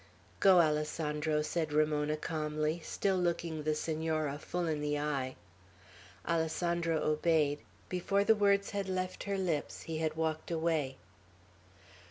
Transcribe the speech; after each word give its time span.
"Go, 0.39 0.61
Alessandro," 0.61 1.43
said 1.43 1.71
Ramona, 1.71 2.17
calmly, 2.17 2.79
still 2.83 3.17
looking 3.17 3.61
the 3.61 3.75
Senora 3.75 4.39
full 4.39 4.65
in 4.65 4.81
the 4.81 4.97
eye. 4.97 5.35
Alessandro 6.27 6.99
obeyed; 7.03 7.59
before 7.87 8.23
the 8.23 8.33
words 8.33 8.71
had 8.71 8.89
left 8.89 9.25
her 9.25 9.37
lips, 9.37 9.83
he 9.83 9.99
had 9.99 10.15
walked 10.15 10.49
away. 10.49 10.97